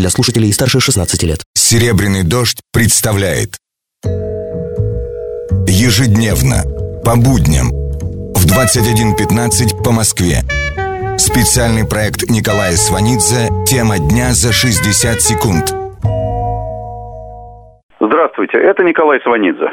для 0.00 0.08
слушателей 0.08 0.52
старше 0.52 0.80
16 0.80 1.22
лет. 1.24 1.40
«Серебряный 1.54 2.24
дождь» 2.24 2.60
представляет 2.72 3.60
Ежедневно, 5.68 6.64
по 7.04 7.16
будням, 7.16 7.68
в 8.34 8.42
21.15 8.48 9.84
по 9.84 9.92
Москве. 9.92 10.40
Специальный 11.18 11.86
проект 11.86 12.30
Николая 12.30 12.72
Сванидзе 12.72 13.48
«Тема 13.66 13.98
дня 13.98 14.32
за 14.32 14.52
60 14.52 15.20
секунд». 15.20 15.76
Здравствуйте, 18.00 18.56
это 18.58 18.82
Николай 18.82 19.20
Сванидзе. 19.20 19.68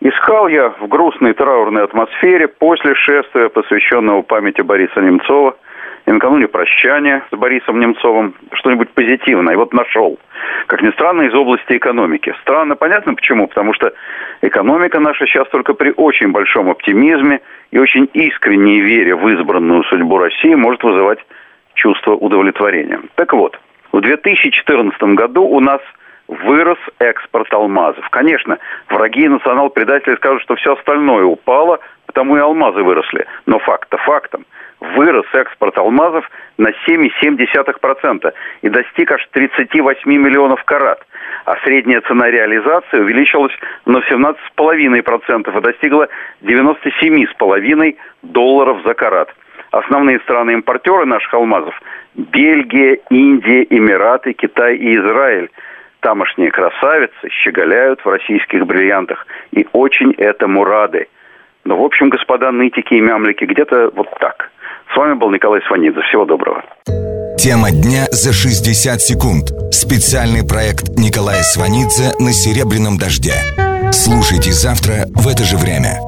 Искал 0.00 0.48
я 0.48 0.70
в 0.80 0.88
грустной 0.88 1.34
траурной 1.34 1.84
атмосфере 1.84 2.48
после 2.48 2.94
шествия, 2.94 3.48
посвященного 3.50 4.22
памяти 4.22 4.62
Бориса 4.62 5.00
Немцова– 5.00 5.54
и 6.06 6.12
накануне 6.12 6.46
прощания 6.46 7.24
с 7.30 7.36
Борисом 7.36 7.80
Немцовым 7.80 8.34
что-нибудь 8.52 8.90
позитивное. 8.90 9.54
И 9.54 9.56
вот 9.56 9.72
нашел. 9.74 10.18
Как 10.66 10.80
ни 10.82 10.90
странно, 10.92 11.22
из 11.22 11.34
области 11.34 11.76
экономики. 11.76 12.32
Странно, 12.42 12.76
понятно 12.76 13.14
почему? 13.14 13.48
Потому 13.48 13.74
что 13.74 13.92
экономика 14.40 15.00
наша 15.00 15.26
сейчас 15.26 15.48
только 15.48 15.74
при 15.74 15.92
очень 15.96 16.30
большом 16.30 16.70
оптимизме 16.70 17.40
и 17.72 17.78
очень 17.78 18.08
искренней 18.12 18.80
вере 18.80 19.16
в 19.16 19.28
избранную 19.28 19.82
судьбу 19.84 20.18
России 20.18 20.54
может 20.54 20.82
вызывать 20.84 21.18
чувство 21.74 22.12
удовлетворения. 22.12 23.00
Так 23.16 23.32
вот, 23.32 23.58
в 23.92 24.00
2014 24.00 25.02
году 25.02 25.42
у 25.42 25.60
нас 25.60 25.80
вырос 26.28 26.78
экспорт 27.00 27.52
алмазов. 27.52 28.08
Конечно, 28.10 28.58
враги 28.88 29.24
и 29.24 29.28
национал-предатели 29.28 30.14
скажут, 30.16 30.42
что 30.42 30.54
все 30.54 30.74
остальное 30.74 31.24
упало, 31.24 31.80
потому 32.06 32.36
и 32.36 32.40
алмазы 32.40 32.82
выросли. 32.82 33.26
Но 33.46 33.58
факт-то 33.58 33.96
фактом 33.98 34.45
вырос 34.96 35.26
экспорт 35.34 35.76
алмазов 35.78 36.28
на 36.58 36.70
7,7% 36.88 38.32
и 38.62 38.68
достиг 38.68 39.12
аж 39.12 39.28
38 39.32 40.10
миллионов 40.10 40.64
карат. 40.64 41.06
А 41.44 41.56
средняя 41.64 42.00
цена 42.00 42.30
реализации 42.30 42.98
увеличилась 42.98 43.52
на 43.84 43.98
17,5% 43.98 45.58
и 45.58 45.60
достигла 45.60 46.08
97,5 46.42 47.96
долларов 48.22 48.78
за 48.84 48.94
карат. 48.94 49.28
Основные 49.70 50.18
страны-импортеры 50.20 51.04
наших 51.06 51.34
алмазов– 51.34 51.78
Бельгия, 52.14 52.98
Индия, 53.10 53.66
Эмираты, 53.68 54.32
Китай 54.32 54.76
и 54.76 54.96
Израиль. 54.96 55.50
Тамошние 56.00 56.50
красавицы 56.50 57.28
щеголяют 57.30 58.00
в 58.02 58.08
российских 58.08 58.64
бриллиантах 58.64 59.26
и 59.50 59.66
очень 59.72 60.12
этому 60.12 60.64
рады. 60.64 61.08
Но, 61.64 61.76
в 61.76 61.84
общем, 61.84 62.08
господа 62.08 62.52
нытики 62.52 62.94
и 62.94 63.00
мямлики, 63.00 63.44
где-то 63.44 63.90
вот 63.94 64.08
так– 64.18 64.50
с 64.96 64.98
вами 64.98 65.14
был 65.14 65.30
Николай 65.30 65.60
Сванидзе. 65.68 66.00
Всего 66.08 66.24
доброго. 66.24 66.64
Тема 67.36 67.70
дня 67.70 68.06
за 68.10 68.32
60 68.32 69.00
секунд. 69.00 69.52
Специальный 69.70 70.42
проект 70.42 70.88
Николая 70.96 71.42
Сванидзе 71.42 72.12
на 72.18 72.32
«Серебряном 72.32 72.96
дожде». 72.96 73.34
Слушайте 73.92 74.52
завтра 74.52 75.04
в 75.14 75.28
это 75.28 75.44
же 75.44 75.58
время. 75.58 76.00